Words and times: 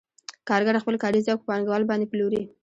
کارګر 0.49 0.75
خپل 0.83 0.95
کاري 1.03 1.19
ځواک 1.25 1.39
په 1.41 1.47
پانګوال 1.49 1.83
باندې 1.89 2.09
پلوري 2.11 2.41